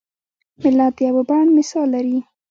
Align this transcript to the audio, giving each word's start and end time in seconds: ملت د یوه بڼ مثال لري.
ملت 0.61 0.93
د 0.97 0.99
یوه 1.07 1.23
بڼ 1.29 1.45
مثال 1.57 1.87
لري. 1.95 2.17